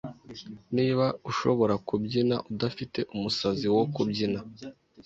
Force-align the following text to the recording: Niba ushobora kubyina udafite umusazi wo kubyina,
Niba 0.75 1.05
ushobora 1.29 1.75
kubyina 1.87 2.35
udafite 2.51 2.99
umusazi 3.15 3.65
wo 3.75 3.83
kubyina, 3.93 4.39